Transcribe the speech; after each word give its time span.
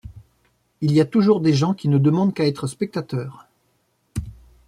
Il 0.81 0.93
y 0.93 0.99
a 0.99 1.05
toujours 1.05 1.41
des 1.41 1.53
gens 1.53 1.75
qui 1.75 1.87
ne 1.87 1.99
demandent 1.99 2.33
qu’à 2.33 2.47
être 2.47 2.65
spectateurs. 2.65 3.47